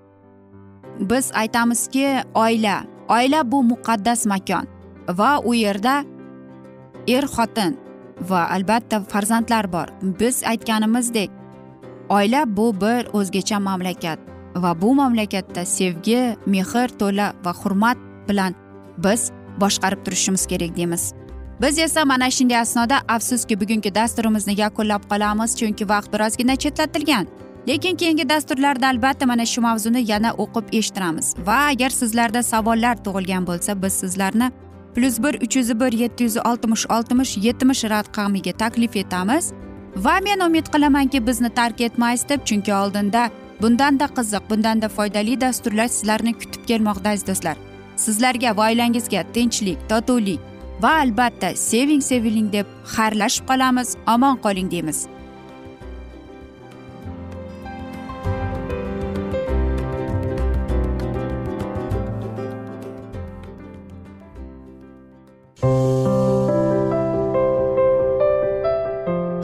biz 1.00 1.31
aytamizki 1.35 2.07
oila 2.33 2.83
oila 3.09 3.51
bu 3.51 3.63
muqaddas 3.63 4.25
makon 4.25 4.67
va 5.19 5.39
u 5.43 5.53
yerda 5.53 6.03
er 7.08 7.25
xotin 7.36 7.77
va 8.29 8.47
albatta 8.56 9.01
farzandlar 9.01 9.71
bor. 9.73 9.88
Biz 10.19 10.43
aytganimizdek 10.43 11.32
oila 12.10 12.43
bu 12.58 12.82
bir 12.82 13.08
o'zgacha 13.13 13.60
mamlakat. 13.60 14.33
Va 14.56 14.82
bu 14.82 14.94
mamlakatda 14.96 15.66
sevgi 15.66 16.38
mehr 16.46 16.89
to'la 17.00 17.34
va 17.46 17.54
hurmat 17.54 17.98
bilan 18.30 18.56
biz 18.98 19.32
boshqarib 19.62 20.06
turishimiz 20.06 20.46
kerak 20.46 20.78
deymiz. 20.78 21.13
Biz 21.62 21.80
esa 21.80 22.06
mana 22.06 22.32
shunday 22.32 22.58
asnoda 22.58 22.98
afsuski 23.08 23.62
bugungi 23.62 23.96
dasturimizni 23.96 24.60
yakunlab 24.60 25.04
qolamiz 25.12 25.56
chunki 25.60 25.89
vaqt 25.89 26.13
birozgina 26.13 26.56
chetlatilgan. 26.56 27.28
Lekin 27.68 27.96
keyingi 27.96 28.30
dasturlarda 28.30 28.88
albatta 28.88 29.26
mana 29.26 29.46
shu 29.46 29.62
mavzuni 29.62 30.12
yana 30.12 30.32
o'qib 30.34 30.66
eshittiramiz. 30.74 31.36
Va 31.46 31.58
agar 31.72 31.89
sizlarda 31.89 32.44
savollar 32.44 32.96
tug'ilgan 33.06 33.48
bo'lsa 33.48 33.82
biz 33.84 33.94
sizlarni 33.94 34.52
plyus 34.96 35.20
bir 35.24 35.34
uch 35.42 35.56
yuz 35.56 35.80
bir 35.80 35.92
yetti 35.92 36.24
yuz 36.24 36.38
oltmish 36.38 36.86
oltmish 36.89 37.38
yetmish 37.38 37.84
raqamiga 37.84 38.52
taklif 38.52 38.96
etamiz. 38.96 39.54
Va 39.96 40.16
men 40.24 40.39
umid 40.39 40.68
qilamanki 40.74 41.28
bizni 41.28 41.50
tark 41.50 41.82
etmaysiz 41.82 42.30
deb 42.30 42.46
chunki 42.46 42.74
oldinda 42.74 43.30
bundanda 43.63 44.08
qiziq 44.17 44.49
bundanda 44.49 44.88
foydali 44.89 45.41
dasturlar 45.41 45.88
sizlarni 45.88 46.34
kutib 46.39 46.63
kelmoqda 46.69 47.10
aziz 47.15 47.28
do'stlar. 47.28 47.58
Sizlarga 48.06 48.52
va 48.58 48.65
oilangizga 48.71 49.21
tinchlik 49.36 49.80
totuvlik 49.91 50.41
va 50.84 50.91
albatta 51.04 51.54
seving 51.56 52.04
seviling 52.10 52.49
deb 52.58 52.67
xayrlashib 52.95 53.47
qolamiz 53.52 53.95
omon 54.15 54.38
qoling 54.45 54.71
deymiz. 54.71 54.99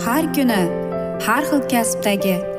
Har 0.05 0.23
kuni 0.35 0.61
har 1.25 1.43
xil 1.49 1.61
kasbdagi 1.71 2.58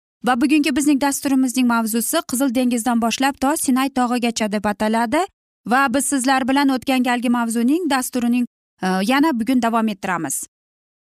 Va 0.23 0.41
bugungi 0.41 0.75
bizning 0.75 1.01
dasturimizning 1.01 1.67
mavzusi 1.67 2.17
qizil 2.29 2.55
dengizdan 2.55 3.01
boshlab 3.01 3.35
to 3.41 3.57
sinay 3.57 3.89
tog'igacha 3.89 4.51
deb 4.51 4.65
ataladi 4.65 5.21
va 5.65 5.93
biz 5.93 6.05
sizlar 6.05 6.47
bilan 6.47 6.69
o'tgan 6.69 7.03
galgi 7.03 7.29
mavzuning 7.29 7.89
dasturining 7.89 8.45
e, 8.81 8.87
yana 9.11 9.39
bugun 9.39 9.61
davom 9.61 9.87
ettiramiz. 9.87 10.45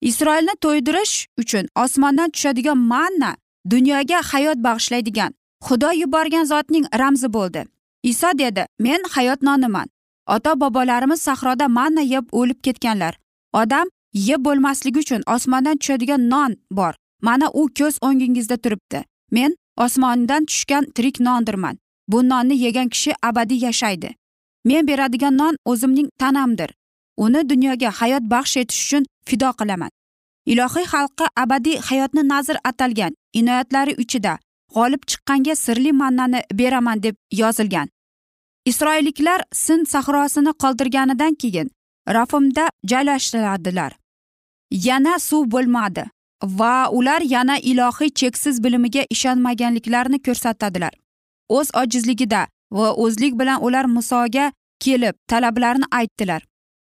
Isroilni 0.00 0.54
to'ydirish 0.60 1.26
uchun 1.38 1.68
osmondan 1.76 2.30
tushadigan 2.30 2.78
manna 2.78 3.36
dunyoga 3.70 4.20
hayot 4.32 4.58
bag'ishlaydigan 4.66 5.32
xudo 5.66 5.90
yuborgan 6.02 6.44
zotning 6.44 6.86
ramzi 6.98 7.32
bo'ldi. 7.32 7.64
Iso 8.02 8.30
dedi 8.38 8.66
men 8.78 9.02
hayot 9.14 9.42
noniman 9.42 9.88
ota 10.26 10.60
bobolarimiz 10.60 11.20
sahroda 11.20 11.68
manna 11.68 12.00
yeb 12.00 12.24
o'lib 12.32 12.62
ketganlar. 12.62 13.14
Odam 13.52 13.86
yeb 14.14 14.44
bo'lmasligi 14.46 14.98
uchun 14.98 15.22
osmondan 15.26 15.76
tushadigan 15.76 16.30
non 16.30 16.56
bor. 16.70 16.94
Mana 17.22 17.50
u 17.50 17.68
ko'z 17.78 17.98
o'ngingizda 18.02 18.56
turibdi. 18.56 19.04
Men 19.30 19.56
osmondan 19.76 20.44
tushgan 20.44 20.84
tirik 20.94 21.20
nondirman. 21.20 21.78
Bu 22.08 22.28
nonni 22.28 22.56
yegan 22.64 22.88
kishi 22.88 23.12
abadiy 23.22 23.64
yashaydi. 23.64 24.14
Men 24.64 24.86
beradigan 24.86 25.38
non 25.38 25.56
o'zimning 25.64 26.08
tanamdir. 26.18 26.70
Uni 27.16 27.48
dunyoga 27.48 27.90
hayot 27.90 28.22
baxsh 28.22 28.56
etish 28.56 28.82
uchun 28.84 29.04
fido 29.24 29.52
qilaman. 29.58 29.90
Ilohiy 30.46 30.86
xalqqa 30.92 31.26
abadiy 31.36 31.78
hayotni 31.88 32.22
nazr 32.28 32.56
atalgan 32.64 33.12
inoyatlari 33.32 33.92
ichida 34.02 34.38
g'olib 34.74 35.02
chiqqanga 35.10 35.54
sirli 35.64 35.92
mannani 35.92 36.40
beraman 36.58 37.02
deb 37.02 37.16
yozilgan. 37.40 37.88
Isroilliklar 38.70 39.40
sin 39.52 39.84
sahrosini 39.84 40.52
qoldirganidan 40.62 41.34
keyin 41.34 41.70
rafimda 42.08 42.64
joylashtiradilar. 42.90 43.92
Yana 44.70 45.18
suv 45.18 45.50
bo'lmadi. 45.54 46.04
Va 46.42 46.90
ular 46.90 47.20
yana 47.20 47.58
ilohiy 47.58 48.10
cheksiz 48.10 48.64
bilimiga 48.64 49.02
ishonmaganliklarini 49.10 50.22
ko'rsatadilar. 50.22 50.92
O'z 51.48 51.70
ojizligida 51.74 52.46
va 52.72 52.94
o'zlik 52.94 53.38
bilan 53.38 53.64
ular 53.64 53.84
musoga 53.84 54.52
kelib 54.80 55.14
talablarini 55.28 55.84
aytdilar. 55.90 56.42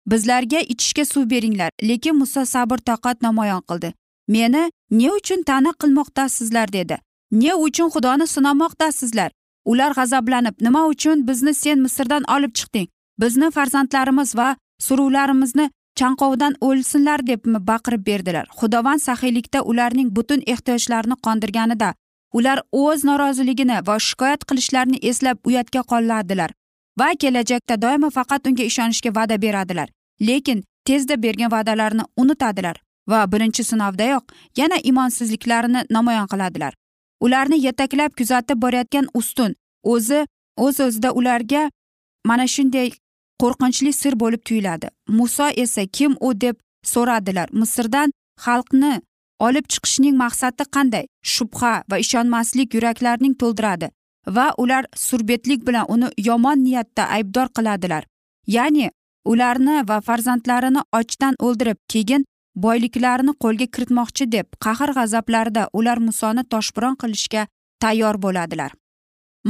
Bizlarga 0.07 0.59
ichishga 0.59 1.05
suv 1.05 1.29
beringlar 1.29 1.71
lekin 1.83 2.15
muso 2.15 2.45
sabr 2.45 2.77
toqat 2.77 3.21
namoyon 3.21 3.61
qildi. 3.69 3.93
Meni 4.27 4.71
ne 4.91 5.11
uchun 5.11 5.43
tana 5.43 5.71
qilmoqdasizlar 5.81 6.73
dedi. 6.73 6.97
Ne 7.31 7.53
uchun 7.55 7.89
xudoni 7.89 8.27
sinamoqdasizlar 8.27 9.31
ular 9.65 9.91
g'azablanib 9.97 10.55
nima 10.61 10.85
uchun 10.87 11.27
bizni 11.27 11.53
sen 11.53 11.79
misrdan 11.79 12.23
olib 12.35 12.53
chiqding? 12.57 12.87
Bizni 13.21 13.51
farzandlarimiz 13.51 14.35
va 14.35 14.55
suruvlarimizni 14.79 15.69
chanqovdan 15.99 16.53
o'lsinlar 16.67 17.19
deb 17.27 17.41
baqirib 17.69 18.03
berdilar. 18.09 18.45
Xudovand 18.59 19.01
saxiylikda 19.07 19.61
ularning 19.71 20.09
butun 20.17 20.41
ehtiyojlarini 20.53 21.17
qondirganida 21.25 21.93
ular 22.37 22.61
o'z 22.71 23.03
noroziligini 23.09 23.77
va 23.87 23.99
shikoyat 24.07 24.41
qilishlarini 24.49 24.97
eslab 25.09 25.37
uyatga 25.47 25.81
qoladilar 25.91 26.51
va 26.99 27.09
kelajakda 27.21 27.81
doimo 27.81 28.09
faqat 28.17 28.47
unga 28.47 28.63
ishonishga 28.63 29.15
va'da 29.17 29.41
beradilar. 29.41 29.89
Lekin 30.21 30.63
tezda 30.85 31.15
bergan 31.23 31.51
va'dalarini 31.51 32.05
unutadilar 32.17 32.75
va 33.11 33.19
birinchi 33.31 33.63
sinovdayoq 33.63 34.23
yana 34.57 34.77
imonsizliklarini 34.83 35.81
namoyon 35.89 36.27
qiladilar. 36.33 36.73
Ularni 37.25 37.57
yetaklab 37.65 38.11
kuzatib 38.19 38.61
borayotgan 38.61 39.07
ustun 39.13 39.55
o'zi 39.83 40.25
o'z 40.57 40.79
o'zida 40.85 41.11
ularga 41.19 41.69
mana 42.25 42.47
shunday 42.47 42.91
qo'rqinchli 43.41 43.91
sir 43.93 44.13
bo'lib 44.21 44.41
tuyuladi. 44.47 44.87
Muso 45.07 45.47
esa 45.63 45.85
kim 45.97 46.15
u 46.19 46.29
deb 46.41 46.55
so'radilar. 46.93 47.47
Misrdan 47.51 48.11
xalqni 48.45 48.93
olib 49.39 49.65
chiqishning 49.71 50.15
maqsadi 50.23 50.63
qanday? 50.75 51.05
Shubha 51.33 51.73
va 51.89 51.97
ishonmaslik 52.03 52.73
yuraklarning 52.77 53.33
to'ldiradi 53.41 53.87
va 54.35 54.53
ular 54.57 54.83
surbetlik 54.95 55.67
bilan 55.67 55.85
uni 55.93 56.07
yomon 56.29 56.63
niyatda 56.63 57.03
aybdor 57.17 57.47
qiladilar. 57.57 58.03
Ya'ni 58.47 58.91
ularni 59.25 59.77
va 59.89 60.01
farzandlarini 60.07 60.81
ochdan 60.99 61.35
o'ldirib 61.45 61.79
keyin 61.93 62.25
boyliklarini 62.65 63.33
qo'lga 63.43 63.67
kiritmoqchi 63.75 64.31
deb 64.35 64.47
qahr 64.65 64.93
g'azablarida 64.97 65.63
ular 65.79 65.97
musoni 66.07 66.43
toshbiron 66.53 66.95
qilishga 67.01 67.47
tayyor 67.83 68.15
bo'ladilar. 68.25 68.71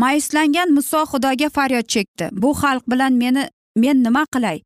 Mayuslangan 0.02 0.74
muso 0.78 1.02
xudoga 1.12 1.50
faryod 1.58 1.88
chekdi. 1.94 2.26
Bu 2.32 2.50
xalq 2.62 2.84
bilan 2.92 3.14
meni 3.24 3.44
men 3.84 4.04
nima 4.06 4.24
qilay? 4.34 4.58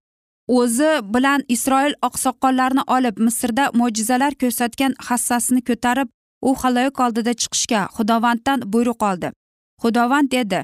O'zi 0.57 0.91
bilan 1.13 1.43
isroil 1.55 1.93
oqsoqollarini 2.07 2.83
olib 2.95 3.15
misrda 3.25 3.65
mo'jizalar 3.79 4.33
ko'rsatgan 4.41 4.93
hassasini 5.07 5.61
ko'tarib 5.69 6.09
u 6.47 6.55
haloyiq 6.61 6.97
oldida 7.05 7.33
chiqishga 7.41 7.81
xudovanddan 7.95 8.59
buyruq 8.73 9.01
oldi. 9.09 9.29
Xudovand 9.83 10.31
dedi 10.31 10.59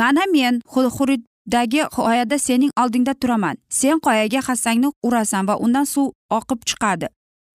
mana 0.00 0.24
men 0.32 0.60
huriddagi 0.74 1.82
qoyada 1.96 2.38
sening 2.38 2.72
oldingda 2.82 3.14
turaman. 3.14 3.56
Sen 3.68 3.98
qoyaga 4.06 4.40
hassangni 4.48 4.88
urasan 5.02 5.48
va 5.48 5.54
undan 5.64 5.86
suv 5.94 6.12
oqib 6.38 6.60
chiqadi 6.68 7.08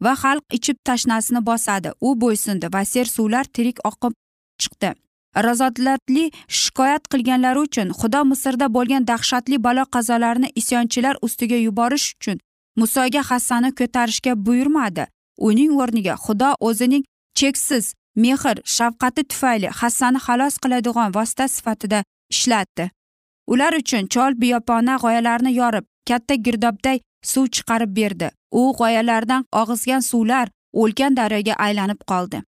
va 0.03 0.13
xalq 0.23 0.43
ichib 0.57 0.77
tashnasini 0.87 1.41
bosadi. 1.49 1.89
U 2.07 2.09
bo'ysundi 2.21 2.67
va 2.73 2.85
ser 2.93 3.05
suvlar 3.15 3.45
tirik 3.55 3.77
oqib 3.89 4.13
chiqdi. 4.61 4.89
Razotlatli 5.35 6.31
shikoyat 6.47 7.07
qilganlari 7.11 7.59
uchun 7.59 7.89
xudo 7.99 8.21
misrda 8.31 8.67
bo'lgan 8.75 9.07
dahshatli 9.07 9.57
balo 9.63 9.85
qazolarni 9.95 10.51
isyonchilar 10.55 11.15
ustiga 11.21 11.55
yuborish 11.55 12.07
uchun 12.15 12.37
musoga 12.75 13.21
hassani 13.29 13.69
ko'tarishga 13.79 14.33
buyurmadi. 14.45 15.05
Uning 15.37 15.71
o'rniga 15.81 16.15
xudo 16.25 16.49
o'zining 16.67 17.03
cheksiz 17.39 17.93
mehr 18.15 18.57
shafqati 18.77 19.23
tufayli 19.23 19.69
hassani 19.79 20.19
xalos 20.25 20.55
qiladigan 20.63 21.09
vosita 21.15 21.47
sifatida 21.47 22.03
ishlatdi. 22.33 22.89
Ular 23.47 23.73
uchun 23.81 24.07
chol 24.13 24.31
biyopona 24.41 24.95
g'oyalarni 25.03 25.51
yorib 25.61 25.85
katta 26.09 26.35
girdobday 26.45 26.97
suv 27.31 27.45
chiqarib 27.55 27.91
berdi. 27.99 28.29
U 28.51 28.61
g'oyalardan 28.79 29.45
og'izgan 29.61 30.01
suvlar 30.09 30.47
o'lkan 30.73 31.17
daryoga 31.19 31.53
aylanib 31.65 32.01
qoldi. 32.11 32.43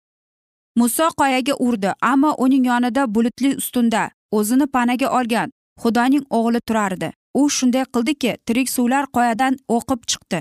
Muso 0.75 1.07
qoyaga 1.19 1.53
urdi 1.59 1.91
ammo 2.01 2.35
uning 2.37 2.65
yonida 2.65 3.03
bulutli 3.15 3.55
ustunda 3.61 4.09
o'zini 4.37 4.67
panaga 4.75 5.07
olgan 5.19 5.49
xudoning 5.81 6.25
o'g'li 6.37 6.59
turardi. 6.67 7.09
U 7.39 7.49
shunday 7.49 7.85
qildiki 7.93 8.31
tirik 8.45 8.69
suvlar 8.69 9.05
qoyadan 9.15 9.53
o'qib 9.75 10.01
chiqdi. 10.11 10.39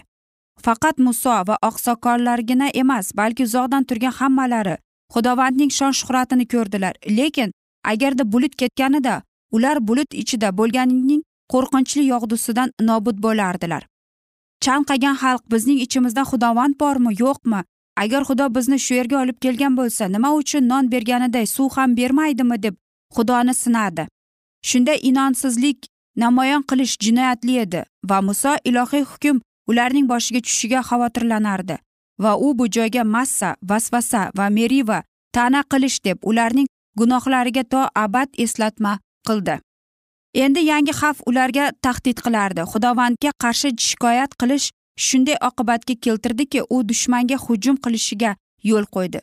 Faqat 0.65 0.97
muso 0.99 1.37
va 1.49 1.57
oqsoqollargina 1.69 2.69
emas 2.83 3.07
balki 3.17 3.43
uzoqdan 3.49 3.85
turgan 3.89 4.15
hammalari 4.21 4.77
xudovandning 5.15 5.71
shon 5.79 5.93
shuhratini 6.01 6.47
ko'rdilar. 6.53 6.95
Lekin 7.19 7.53
agarda 7.93 8.25
bulut 8.33 8.55
ketganida 8.61 9.23
ular 9.57 9.77
bulut 9.89 10.11
ichida 10.23 10.49
bo'lganining 10.59 11.23
qo'rqinchli 11.53 12.05
yog'dusidan 12.13 12.69
nobud 12.89 13.17
bo'lardilar. 13.25 13.83
Chanqagan 14.65 15.17
xalq 15.23 15.43
bizning 15.53 15.79
ichimizda 15.85 16.23
xudovand 16.31 16.75
bormi 16.81 17.13
yo'qmi? 17.23 17.61
Agar 17.97 18.23
xudo 18.29 18.47
bizni 18.55 18.79
shu 18.79 18.95
yerga 18.95 19.17
olib 19.23 19.39
kelgan 19.45 19.77
bo'lsa 19.77 20.09
nima 20.09 20.31
uchun 20.41 20.69
non 20.69 20.91
berganiday 20.93 21.47
suv 21.47 21.71
ham 21.77 21.97
bermaydimi 21.97 22.63
deb 22.63 22.75
xudoni 23.15 23.55
sinadi. 23.55 24.07
Shunda 24.69 24.95
inonsizlik 24.95 25.79
namoyon 26.17 26.63
qilish 26.71 26.97
jinoyatli 27.05 27.59
edi 27.65 27.85
va 28.11 28.19
muso 28.23 28.53
ilohiy 28.65 29.05
hukm 29.11 29.41
ularning 29.71 30.07
boshiga 30.13 30.41
tushishiga 30.45 30.81
xavotirlanardi 30.89 31.77
va 32.23 32.33
u 32.47 32.55
bu 32.59 32.65
joyga 32.77 33.05
massa 33.05 33.57
vasvasa 33.71 34.31
va 34.39 34.47
meriva 34.51 35.03
ta'na 35.35 35.63
qilish 35.73 35.99
deb 36.05 36.19
ularning 36.31 36.69
gunohlariga 36.99 37.65
to 37.65 37.83
abad 38.05 38.29
eslatma 38.45 38.99
qildi. 39.29 39.59
Endi 40.35 40.61
yangi 40.73 40.93
xavf 41.01 41.19
ularga 41.27 41.65
tahdid 41.85 42.19
qilardi. 42.25 42.63
Xudovandga 42.73 43.31
qarshi 43.43 43.69
shikoyat 43.89 44.33
qilish 44.41 44.71
shunday 44.97 45.37
oqibatga 45.49 45.95
keltirdiki 45.95 46.63
u 46.71 46.89
dushmanga 46.89 47.37
hujum 47.37 47.77
qilishiga 47.77 48.37
yo'l 48.63 48.87
qo'ydi. 48.95 49.21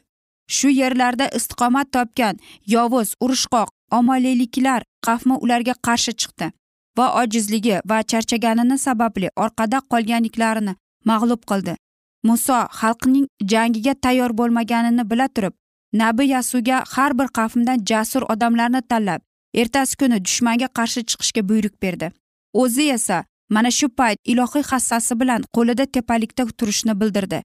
Shu 0.48 0.70
yerlarda 0.70 1.28
istiqomat 1.38 1.92
topgan 1.92 2.40
yovuz 2.68 3.14
urushqoq 3.24 3.70
omonliliklar 3.92 4.84
xavfmi 5.06 5.36
ularga 5.44 5.74
qarshi 5.88 6.14
chiqdi 6.22 6.52
va 6.98 7.06
ojizligi 7.22 7.78
va 7.90 8.00
charchaganini 8.12 8.78
sababli 8.86 9.30
orqada 9.44 9.82
qolganliklarini 9.92 10.74
mag'lub 11.06 11.42
qildi. 11.52 11.76
Muso 12.24 12.60
xalqning 12.80 13.28
jangiga 13.52 13.94
tayyor 14.04 14.32
bo'lmaganini 14.40 15.10
bila 15.12 15.28
turib 15.28 15.54
nabi 15.94 16.24
yasuga 16.36 16.84
har 16.94 17.12
bir 17.20 17.28
qavmdan 17.38 17.86
jasur 17.90 18.24
odamlarni 18.34 18.82
tanlab 18.90 19.22
ertasi 19.62 19.98
kuni 20.00 20.18
dushmanga 20.26 20.68
qarshi 20.78 21.02
chiqishga 21.10 21.42
buyruq 21.50 21.76
berdi. 21.84 22.12
O'zi 22.54 22.90
esa 22.98 23.24
mana 23.50 23.72
shu 23.72 23.90
payt 23.90 24.20
ilohiy 24.32 24.64
hassasi 24.72 25.20
bilan 25.22 25.42
qo'lida 25.56 25.86
tepalikda 25.96 26.44
turishni 26.60 26.94
bildirdi. 27.02 27.40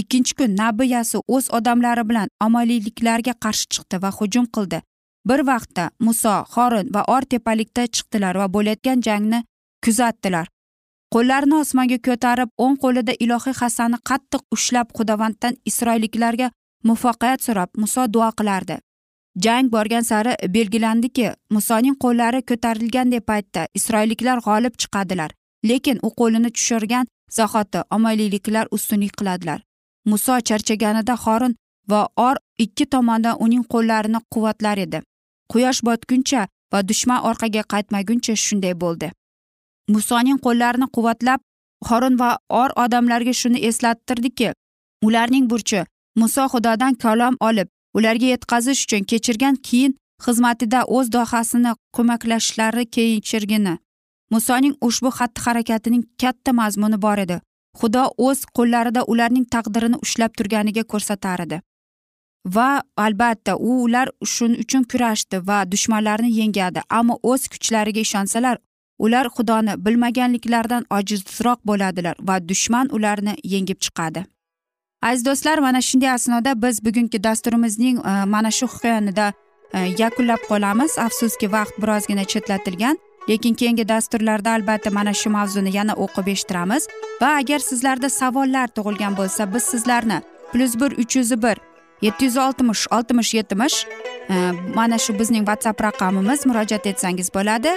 Ikkinchi 0.00 0.34
kun 0.38 0.56
nabiyasi 0.60 1.18
o'z 1.34 1.46
odamlari 1.58 2.04
bilan 2.10 2.28
amaliyliklarga 2.46 3.34
qarshi 3.44 3.66
chiqdi 3.74 4.02
va 4.02 4.10
hujum 4.18 4.46
qildi. 4.54 4.78
Bir 5.28 5.40
vaqtda 5.50 5.84
muso 6.06 6.34
xorin 6.54 6.88
va 6.94 7.02
or 7.14 7.22
tepalikda 7.32 7.82
chiqdilar 7.94 8.34
va 8.40 8.46
bo'layotgan 8.54 8.98
jangni 9.06 9.38
kuzatdilar. 9.84 10.46
Qo'llarini 11.14 11.56
osmonga 11.62 11.98
ko'tarib 12.08 12.50
o'ng 12.64 12.76
qo'lida 12.84 13.12
ilohiy 13.24 13.54
hassani 13.60 13.98
qattiq 14.10 14.42
ushlab 14.56 14.88
xudovanddan 14.98 15.54
isroilliklarga 15.70 16.50
muvaffaqiyat 16.88 17.40
so'rab 17.46 17.70
muso 17.82 18.02
duo 18.14 18.30
qilardi. 18.38 18.76
Jang 19.44 19.70
borgan 19.74 20.04
sari 20.10 20.32
belgilandiki 20.56 21.30
musoning 21.54 21.96
qo'llari 22.04 22.40
ko'tarilganday 22.50 23.22
paytda 23.30 23.62
isroilliklar 23.78 24.38
g'olib 24.46 24.74
chiqadilar. 24.82 25.30
Lekin 25.68 25.98
u 26.06 26.08
qo'lini 26.18 26.50
tushirgan 26.56 27.06
zahoti 27.38 27.80
omayliliklar 27.96 28.66
ustunlik 28.76 29.12
qiladilar. 29.18 29.60
Muso 30.10 30.34
charchaganida 30.48 31.14
xorin 31.24 31.54
va 31.90 32.08
or 32.16 32.36
ikki 32.64 32.84
tomondan 32.86 33.36
uning 33.44 33.64
qo'llarini 33.72 34.20
quvvatlar 34.32 34.78
edi. 34.86 34.98
Quyosh 35.50 35.80
botguncha 35.86 36.42
va 36.72 36.78
dushman 36.88 37.24
orqaga 37.28 37.62
qaytmaguncha 37.72 38.34
shunday 38.44 38.74
bo'ldi. 38.82 39.08
Musoning 39.94 40.38
qo'llarini 40.46 40.86
quvvatlab 40.94 41.40
xorin 41.88 42.14
va 42.22 42.30
or 42.60 42.70
odamlarga 42.84 43.34
shuni 43.40 43.58
eslattirdiki 43.68 44.52
ularning 45.06 45.46
burchi 45.50 45.80
muso 46.20 46.42
xudodan 46.52 46.94
kalom 47.04 47.36
olib 47.48 47.68
ularga 47.96 48.26
yetkazish 48.34 48.80
uchun 48.84 49.02
kechirgan 49.10 49.56
keyin 49.66 49.96
xizmatida 50.24 50.80
o'z 50.96 51.06
dohasini 51.16 51.72
ko'maklashlari 51.96 52.84
kechirgini. 52.94 53.74
Musoning 54.30 54.74
ushbu 54.88 55.10
xatti 55.18 55.44
harakatining 55.46 56.04
katta 56.22 56.52
mazmuni 56.52 56.98
bor 57.06 57.18
edi. 57.18 57.40
Xudo 57.80 58.04
o'z 58.26 58.44
qo'llarida 58.56 59.02
ularning 59.12 59.46
taqdirini 59.54 59.98
ushlab 60.04 60.32
turganiga 60.38 60.84
ko'rsatar 60.92 61.40
edi. 61.46 61.60
Va 62.56 62.82
albatta 62.96 63.56
u 63.56 63.70
ular 63.86 64.08
shuning 64.34 64.60
uchun 64.64 64.84
kurashdi 64.92 65.40
va 65.48 65.58
dushmanlarni 65.72 66.30
yengadi 66.40 66.80
ammo 66.98 67.18
o'z 67.22 67.48
kuchlariga 67.52 68.00
ishonsalar 68.06 68.56
ular 68.98 69.26
xudoni 69.36 69.74
bilmaganliklaridan 69.84 70.84
ojizroq 70.98 71.60
bo'ladilar 71.70 72.16
va 72.28 72.36
dushman 72.48 72.86
ularni 72.96 73.34
yengib 73.54 73.78
chiqadi. 73.84 74.24
Aziz 75.02 75.24
do'stlar 75.24 75.58
mana 75.58 75.80
shunday 75.80 76.10
asnoda 76.10 76.62
biz 76.62 76.84
bugungi 76.84 77.24
dasturimizning 77.24 77.96
e, 77.98 78.24
mana 78.34 78.50
shu 78.50 78.66
hikoyanida 78.74 79.32
e, 79.72 79.78
yakunlab 80.02 80.42
qolamiz. 80.50 80.98
Afsuski 80.98 81.52
vaqt 81.52 81.74
birozgina 81.82 82.24
chetlatilgan. 82.24 82.96
Lekin 83.28 83.54
keyingi 83.54 83.88
dasturlarda 83.88 84.50
albatta 84.50 84.90
mana 84.90 85.12
shu 85.14 85.30
mavzuni 85.30 85.76
yana 85.76 85.94
o'qib 86.04 86.26
eshittiramiz. 86.34 86.88
Va 87.22 87.36
agar 87.40 87.58
sizlarda 87.58 88.08
savollar 88.08 88.68
tug'ilgan 88.76 89.16
bo'lsa 89.20 89.54
biz 89.54 89.62
sizlarni 89.62 90.18
plyus 90.52 90.74
bir 90.80 90.90
uch 91.02 91.16
yuz 91.16 91.42
bir 91.42 91.56
yetti 92.02 92.24
yuz 92.24 92.36
oltmish 92.36 92.86
oltmish 92.90 93.34
yetmish 93.34 93.86
e, 94.30 94.34
mana 94.74 94.98
shu 94.98 95.18
bizning 95.18 95.44
whatsapp 95.48 95.80
raqamimiz 95.82 96.46
murojaat 96.46 96.86
etsangiz 96.86 97.34
bo'ladi. 97.34 97.72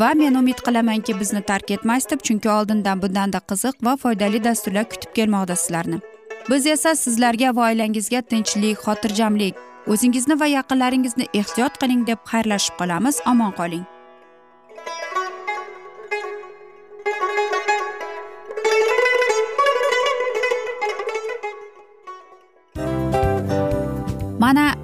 Va 0.00 0.12
men 0.14 0.34
umid 0.34 0.58
qilamanki 0.66 1.20
bizni 1.20 1.42
tark 1.42 1.70
etmaysiz 1.70 2.10
deb 2.10 2.20
chunki 2.26 2.48
oldindan 2.48 3.02
bundanda 3.02 3.40
qiziq 3.50 3.74
va 3.86 3.96
foydali 3.96 4.44
dasturlar 4.44 4.88
kutib 4.92 5.12
kelmoqda 5.18 5.56
sizlarni. 5.56 6.00
Biz 6.50 6.66
esa 6.66 6.94
sizlarga 7.04 7.56
va 7.56 7.68
oilangizga 7.70 8.20
tinchlik 8.30 8.78
xotirjamlik 8.86 9.54
o'zingizni 9.92 10.40
va 10.40 10.46
yaqinlaringizni 10.58 11.26
ehtiyot 11.40 11.80
qiling 11.82 12.06
deb 12.06 12.20
xayrlashib 12.32 12.78
qolamiz. 12.80 13.20
Omon 13.32 13.52
qoling. 13.60 13.84